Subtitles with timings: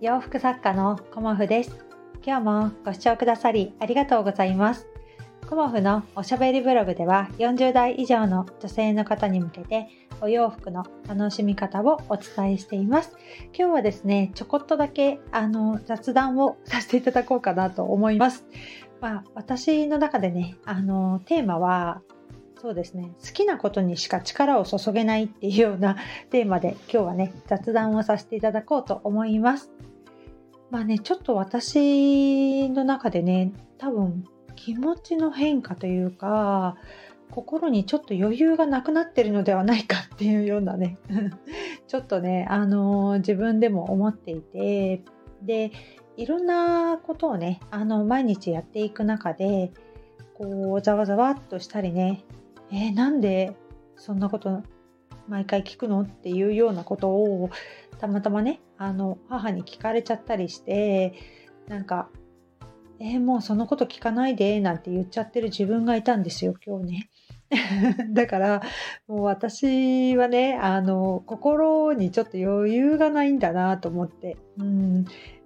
[0.00, 1.84] 洋服作家のコモフです。
[2.24, 4.86] 今日もご視聴くださりありがとうございます。
[5.48, 9.88] コモフのおしゃべりブログでは40代以上の女性の方に向けて
[10.20, 13.16] お洋服の楽しみ方をお伝えしています。
[13.52, 18.44] 今日はですねちょこっとだけあの雑談をさせていただこうかなと思います。
[19.00, 22.02] まあ、私の中でねあのテーマは
[22.60, 25.96] そうですね好きなことにしか力を注げないっていうような
[26.30, 29.72] テーマで今日はね雑談をさせていただこうと思います。
[30.70, 34.24] まあねちょっと私の中でね多分
[34.56, 36.76] 気持ちの変化というか
[37.30, 40.98] 心にちょっと余裕がなくなってるのではないかっていうようなね
[41.86, 45.02] ちょっとねあのー、自分でも思っていて
[45.42, 45.72] で
[46.16, 49.72] いろんなことをねあの毎日やっていく中で
[50.34, 52.24] こうざわざわっとしたりね
[52.70, 53.54] えー、なんで
[53.96, 54.62] そんなこと
[55.28, 57.50] 毎回聞くのっていうようなことを
[57.98, 61.14] たまたまねあの母に聞かれちゃったりして
[61.66, 62.08] なんか
[63.00, 67.10] 「えー、もうそのこと聞かないで」なんて言っちゃってる自分がいたんですよ今日ね。
[68.12, 68.62] だから
[69.06, 75.04] もう私はねあの心にちょっと余裕がないんだなと思って、うん、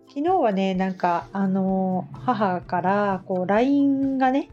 [0.08, 4.50] 昨日はねなんかあの母からこう LINE がね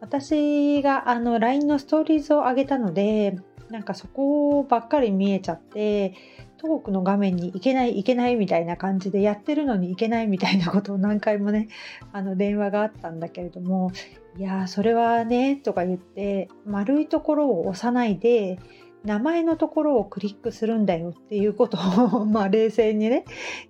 [0.00, 3.38] 私があの LINE のストーリーズを上げたので
[3.70, 6.14] なんかそこばっかり見えちゃって
[6.58, 11.68] トークの画面に行けない行けないみたいな感じでやってるのに行けないみたいなことを何回もね
[12.12, 13.92] あの電話があったんだけれども
[14.36, 18.58] いやそれはねとか言って丸いところを押さないで
[19.04, 23.24] 名前のところをクリックするんだよっていうことを まあ冷静にね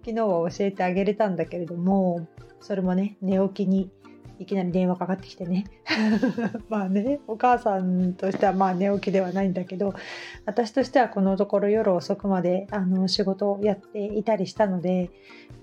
[0.04, 2.26] 昨日は教えてあげれたんだけれども
[2.60, 3.90] それもね寝起きに
[4.38, 5.64] いきなり電話かかってきてね。
[6.68, 9.94] まあねお母さんとしてはまあ寝起きではないんだけど
[10.46, 15.10] 私としてはこのところ夜遅くまであの仕事をやっていたりしたので、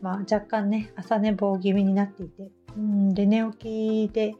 [0.01, 4.35] まあ、若干ね朝寝坊気味になっていてうんで寝起きで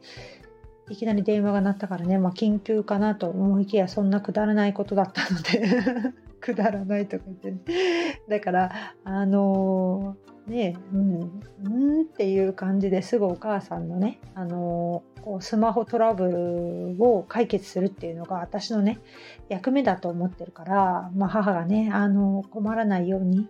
[0.88, 6.25] いきなり電話が鳴ったからね、まあ、緊急かなと思いきやそんなくだらないことだったので。
[6.40, 8.20] くだらないとか言ってね。
[8.28, 8.72] だから
[9.04, 19.00] あのーねうん、うんっていう感じですぐお母さんのね、あのこうスマホトラブルを解決するっていうのが私のね
[19.48, 23.48] 役目だと思ってるから、まあ、母がね、あの困らないように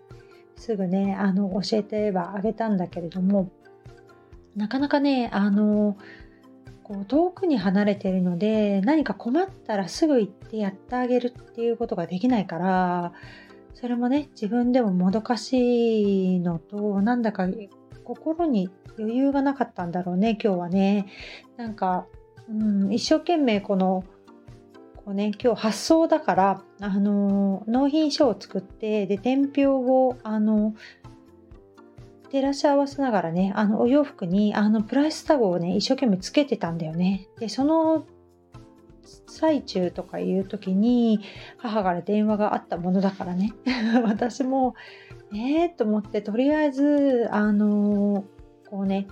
[0.56, 3.50] すぐねあの教えてはあげたんだけれども
[4.54, 5.98] なかなかねあの
[6.86, 13.12] こう遠くに離れてるので何か困ったらすぐ行ってやってあげるっていうことができないから
[13.74, 17.48] それもね自分でももどかしいのとなんだか
[18.04, 18.70] 心に
[19.00, 21.06] 余裕がなかったんだろうね今日はね。
[21.56, 22.06] なんか、
[22.48, 24.04] うん、一生懸命この
[24.94, 30.74] こうね今日発送だからあの納品書を作ってで伝票をあの
[32.30, 37.28] 照らし合わせながらねあのお洋服にあのプライスタグをね一生懸命つけてたんだよね。
[37.38, 38.04] でその
[39.28, 41.20] 最中とかいう時に
[41.58, 43.52] 母から電話があったものだからね。
[44.04, 44.74] 私も
[45.32, 48.24] えーと思ってとりあえずあの
[48.68, 49.06] こうね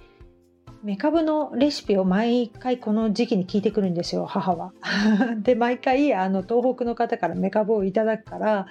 [0.85, 4.75] メカブのレシピを毎回この時期に聞いてくるんですよ母は。
[5.43, 8.67] で毎回あの東北の方からメカブをいただくから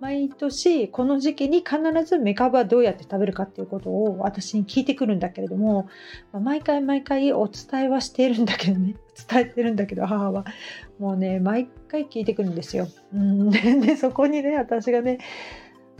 [0.00, 5.88] 毎年この時期に必ずメカブはどうやって食べるかっていうことを私に聞いてくるんだけれども、
[6.32, 8.94] まあ、毎回毎回お伝えはしているんだけどね
[9.28, 10.46] 伝えてるんだけど母は
[10.98, 12.88] もうね毎回聞いてくるんですよ。
[13.12, 15.18] うんでそこにね私がね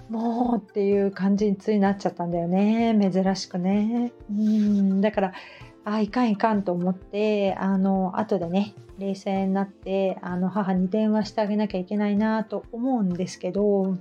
[0.08, 2.98] もうっていう感じについなっちゃったんだよね。
[3.12, 4.12] 珍しくね。
[4.30, 5.00] うん。
[5.00, 5.32] だから
[5.84, 13.96] あいかんいかんと思ってあの後でね冷静になってあの母に電話してあげなきゃいけないなと思うんですけど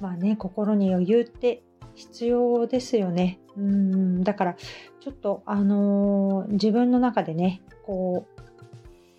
[0.00, 1.62] まあね心に余裕って
[1.94, 3.38] 必要ですよね。
[3.56, 4.24] うん。
[4.24, 4.56] だから
[5.00, 8.53] ちょっとあの自分の中でねこう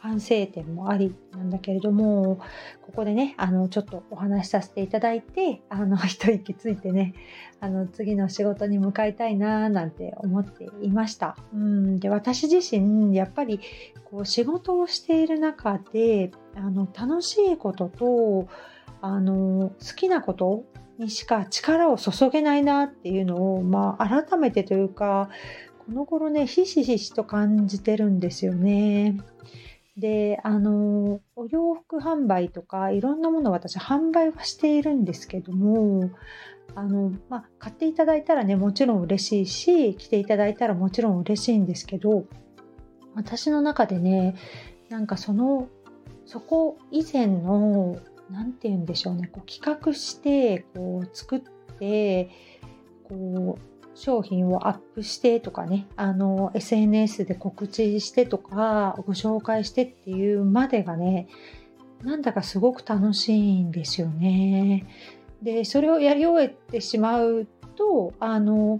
[0.05, 2.39] 反省点もありなんだけれども
[2.83, 7.15] ここでねあのちょっとお話しさせていただいてあの 一息ついてね
[7.59, 13.59] あの次の仕事に向かいたいななんて思っていましたうんで私自身やっぱり
[14.03, 18.47] こう仕事をしている中であの楽しいことと
[19.01, 20.65] あの好きなこと
[20.99, 25.29] にしか力を注げないなっていうのを、まあ、改めてというか
[25.87, 29.17] この頃ねひしひしと感じてるんですよね。
[29.97, 36.11] であのお洋服販売とかいろんなものを私販売はしているんですけども
[36.75, 42.25] あの、まあ、買っていただいたらねもちろん嬉しいし着ていただいたらもちろん嬉しいんですけど
[43.15, 44.35] 私の中でね
[44.89, 45.69] なんかその
[46.25, 47.97] そこ以前の
[48.29, 51.39] 何て言うんでしょうねこう企画してこう作っ
[51.79, 52.29] て
[53.07, 61.27] こう商品をアップしてとかねあの SNS で告知してとかご紹介してっていうまでがね
[62.03, 64.85] なんだかすごく楽しいんですよね。
[65.41, 68.79] でそれをやり終えてしまうとあの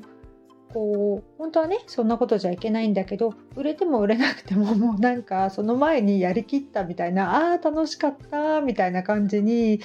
[0.74, 9.80] こう本当はねそんなことじゃいけないんだけど売れても売れなくてももうなんかその前にやりきったみたいなあー楽しかったみたいな感じに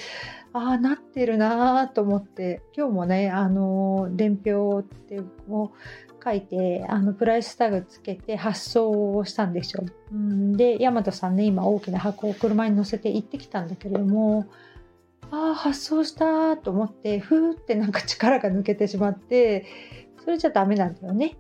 [0.53, 5.73] ああなってるなと思って今日もねあの伝票っても
[6.23, 9.85] 書いてあのプライスタグつけて発送をしたんですよ。
[10.13, 14.47] うんで大和さんね今大きな箱を車に乗せて行ってきたんだけれども
[15.31, 19.67] ああ発送したと思ってふーってなんか力が抜けてしまって
[20.25, 21.39] それじゃダメなんだよね。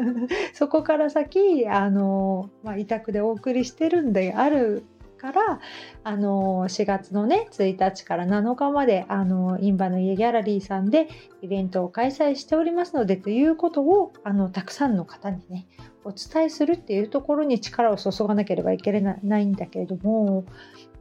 [0.52, 4.84] そこから先あの、まあ、委託でお送りしてるんである
[5.16, 5.60] から
[6.04, 11.08] あの4月のね1日から7日まであのインバの家ギャラリーさんで
[11.42, 15.66] イベントを開催しておりますのでということをあのたくさんの方にね
[16.04, 20.44] お伝えするっていうところに力を注がなければいけないんだけれども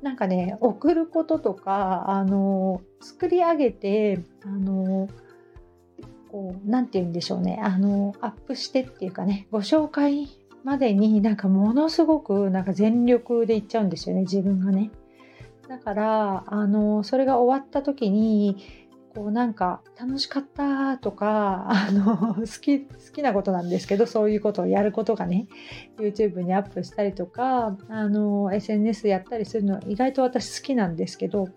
[0.01, 5.07] なんかね送ることとかあの作り上げてあの
[6.31, 10.27] こう何て言うんでしょうねあのアップしてっていうかねご紹介
[10.65, 14.89] までになんかものすごくなんか全力でいっちゃうんですよね自分がね。
[15.69, 18.85] だからあのそれが終わった時に
[19.15, 25.47] こうなんか楽しかったとかあの 好き好きなことなんですけどそういうことをやることがね
[25.97, 31.47] YouTube にアップしたりとかあの SNS やったりするの意外と私好きなんですけど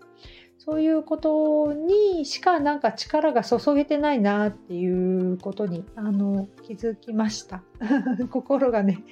[0.59, 7.63] そういうことにしかなんか力が注げてないなっていうことにあの気づきました。
[8.29, 9.05] 心がね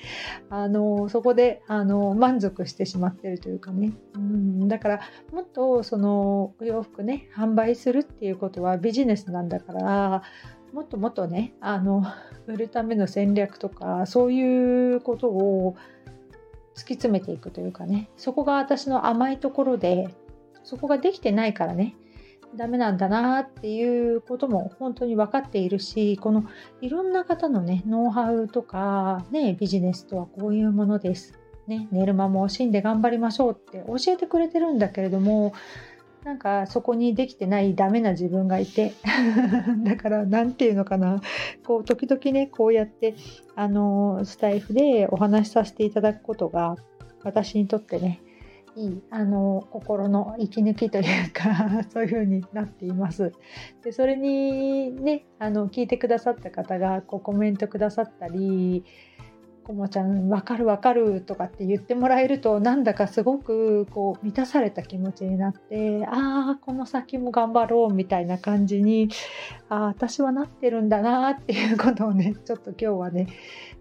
[0.50, 5.00] あのそこであの満足してしまってるというかね、うん、だから
[5.32, 10.24] もっとそのお洋服ね販売するっていうことはビジネスなんだから
[10.74, 12.04] もっともっとねあの
[12.48, 15.76] 売るための戦略とかそういうことを
[16.76, 18.10] 突き詰めていくというかね。
[18.18, 20.10] そこが私の甘いところで
[20.68, 21.96] そこができてないからね。
[22.56, 26.46] ダメなんだなっていうことも本当に分かっているしこの
[26.82, 31.34] いろんな方のねノウハウとか、ね、ビジネスとはこういうものです、
[31.68, 35.54] ね、寝る間も惜しんで頑張りましょうって教えてくれてるんだけれども
[36.24, 38.94] なんかそこにできてないダメな自分がいて。
[39.86, 41.22] だから何て言うのかな。
[41.66, 43.16] こう時々ねこうやって
[43.56, 46.76] あのスタイフでお話しさせていただくことが
[47.24, 48.22] 私にとってね
[48.78, 53.34] いいあの心の息抜きというか そういう風になっています。
[53.84, 58.86] でそれにねあの聞いてくださった方がこうコメントくださったり
[59.66, 69.10] 「こもちゃん分かる分かる」とかって言ってもらえるとなんだかすごくこう満たされた気持ちになってああこの先も頑張ろうみたいな感じに
[69.70, 73.26] ああ私はなってるんだなっていうことをねちょっと今日はね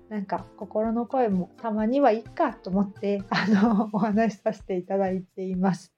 [0.08, 5.92] なんか心の声もたまにはいいかと思って あのお話しさせていただいています。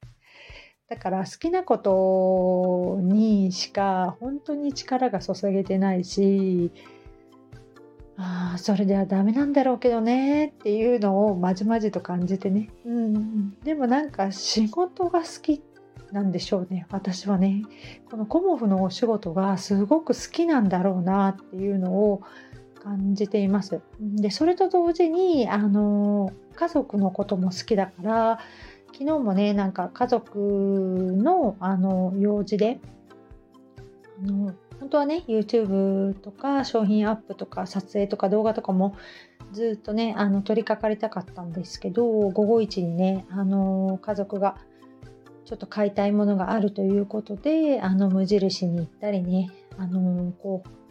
[0.89, 6.73] だから好きなことにしか本当に力が注げてないし
[8.17, 15.63] ああそれではダメなんだろうけどねっていうのをまじまじと感じてね、うん、でもなんか仕事が好き
[16.11, 17.63] なんでしょうね私はね。
[18.11, 22.23] このコモフのお仕事がすごく好きなんだろうなっていうのを
[22.89, 23.83] 感じています。
[24.01, 28.39] でそれと同時にあの家族のことも好きだから
[28.93, 32.81] 昨日もねなんか家族のあの用事で
[34.23, 38.97] あの本当はね YouTube とか商品アップとか撮影とか動画とかも
[39.53, 44.57] ずっとねあの取り掛かりたかったんですけど午後一にねあの家族が
[45.45, 50.88] ちょっと買いたいものがあるということであの無印に行ったりねあのこう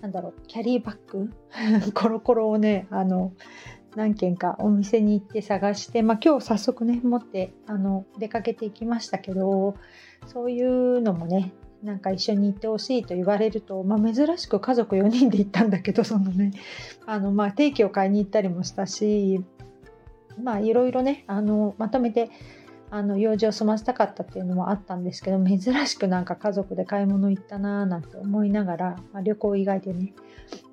[0.00, 1.30] なんだろう、キャリーバッグ？
[1.92, 3.32] コロコロをね、あの、
[3.96, 9.74] 何軒かお店に行って探して、まあ、今日早速ね、持ってあの出かけていきましたけど、
[10.26, 11.52] そういうのもね、
[11.82, 16.52] なんか一緒に行ってほしいと言われると、まあ、珍しく家族4人で行ったんだけど、そのね、
[17.06, 19.42] あの、まあ、定期を買いに行ったりもしたし、
[20.62, 22.30] いろいろね、あの、まとめて、
[22.90, 30.12] あの用事を済ませたかったっていうのもあったんですけど珍しくなんか家族で買い物行ったなーなんて思いながら、まあ、旅行以外でね、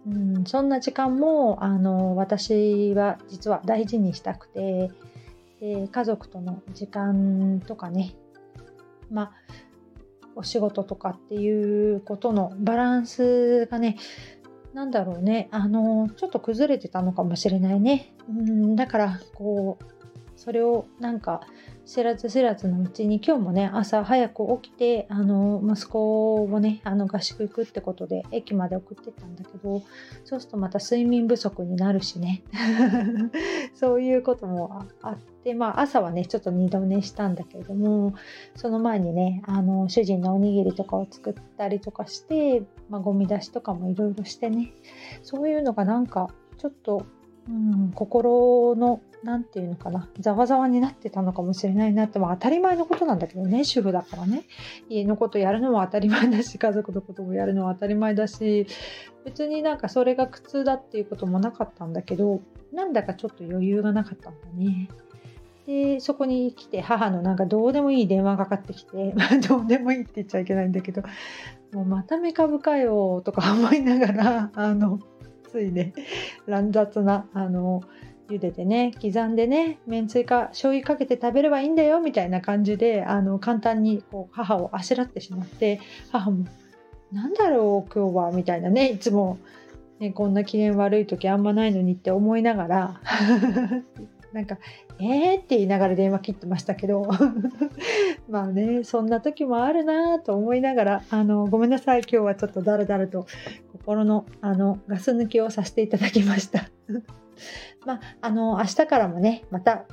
[0.08, 4.92] うん、そんな時間もあの私は実は大事にしたくて
[5.60, 8.16] で家族との時間とかね
[9.12, 9.32] まあ
[10.36, 13.98] お仕事とかっていうことのバランスがね
[14.74, 19.86] なんだろうねあのちょっと崩れてたのかもしれないね、うん、だからこう
[20.36, 21.42] それをなんか
[21.88, 29.82] 知らず知らずのうちに今日もね朝早く起きてあの息子をねあの合宿行くってことで駅まで送ってたんだけど
[30.26, 32.44] そうするとまた睡眠不足になるしね。
[33.74, 38.14] そういうこともあってまあ朝はねちょっと二度寝したんだけれども
[38.56, 44.74] その前にねあの主人のおにぎりとかを作ったりとかして、まあ、ゴミ出しとかもいろいろしてね。
[45.22, 46.28] そういうのがなんか
[46.58, 47.06] ちょっと、
[47.50, 54.44] うん、心の何て言うのかなざわざわになってたのかもしれないなっても当たり前のことなんだけどね主婦だからね
[54.90, 58.68] 家のことやるのも当たり前だし家族のこともやるのは当たり前だし
[59.26, 64.90] 別になんかそれが苦痛だっていうこともなかったんだけどなんだかちょっと余裕がなかったんだね。
[65.66, 69.14] でそこに来て母のなんかどうでもいい電話がかかってきて
[69.50, 71.02] どうでもいいって言っちゃいけないんだけど
[71.74, 75.00] もうまたメカブかよとか思いながらあの
[75.58, 75.94] ついね。
[76.46, 77.82] 乱雑なあの
[78.30, 85.80] 茹でてね刻んでねめんつゆか醤油かけて食べればいいんだよみたいな感じであの簡単にこう母をあしらってしまって
[86.12, 86.46] 母も
[87.14, 89.38] 「何だろう今日は」みたいなねいつも、
[90.00, 93.02] ね、こんな機嫌悪い時あんまないのにって思いながら。
[94.34, 94.58] なんか
[95.00, 97.08] 「えー?」って言いながら電話切ってましたけど
[98.30, 103.26] まあねそんな時もあるなと思いながらあのごめんなさい今日はちょっとだらだらと
[103.72, 106.70] 心のあのガス抜きをさせていただきました。
[107.86, 109.86] まあ、あの明日からもねまた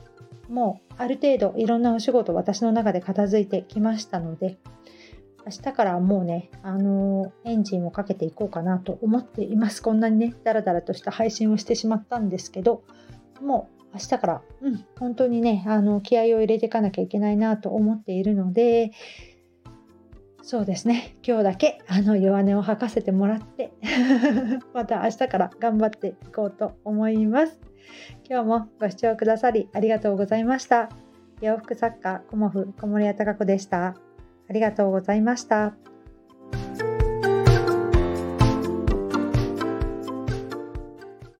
[0.49, 4.59] もうある程度いろんなお仕事私の中で片付いてきましたので
[5.47, 9.83] 明日からもうね、あのエンジンをかけていこうかなと思っています。
[9.83, 12.83] こんなにね、ダラダラとした配信をしてしまったんですけど、
[13.43, 18.91] もう明日から、うん、本当にね、あの気合を入れていかなきゃいけないなと思っているので、
[20.43, 23.73] そうですね、今日だけあの弱音を吐かせてもらって
[24.75, 27.61] また明日から頑張っていこうと思います。
[28.29, 30.91] 今日もご視聴くださりありがとうございました。
[31.41, 33.95] 洋服作家コモフ小森屋隆子でした。
[34.49, 35.94] ありがとうございました。